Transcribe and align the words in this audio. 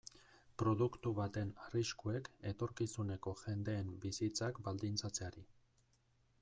Produktu 0.61 1.11
baten 1.19 1.51
arriskuek 1.65 2.31
etorkizuneko 2.53 3.35
jendeen 3.43 3.93
bizitzak 4.07 4.61
baldintzatzeari. 4.69 5.49